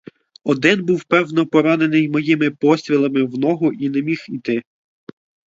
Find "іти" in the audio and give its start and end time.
4.27-4.63